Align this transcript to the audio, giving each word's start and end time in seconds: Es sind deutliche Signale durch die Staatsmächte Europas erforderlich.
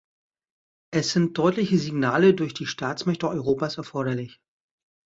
Es 0.89 1.11
sind 1.11 1.37
deutliche 1.37 1.77
Signale 1.77 2.33
durch 2.33 2.55
die 2.55 2.65
Staatsmächte 2.65 3.29
Europas 3.29 3.77
erforderlich. 3.77 4.41